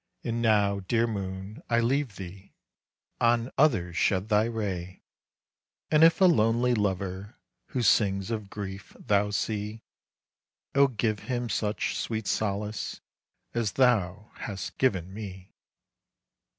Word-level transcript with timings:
And 0.23 0.41
now, 0.41 0.79
dear 0.79 1.05
moon, 1.05 1.61
I 1.69 1.79
leave 1.79 2.15
thee. 2.15 2.55
On 3.19 3.51
others 3.55 3.95
shed 3.97 4.29
thy 4.29 4.45
ray. 4.45 5.03
"And 5.91 6.03
if 6.03 6.19
a 6.19 6.25
lonely 6.25 6.73
lover 6.73 7.37
Who 7.67 7.83
sings 7.83 8.31
of 8.31 8.49
grief, 8.49 8.97
thou 8.99 9.29
see, 9.29 9.83
Oh 10.73 10.87
give 10.87 11.19
him 11.29 11.49
such 11.49 11.95
sweet 11.95 12.25
solace 12.25 12.99
As 13.53 13.73
thou 13.73 14.31
hast 14.37 14.79
given 14.79 15.13
me." 15.13 15.53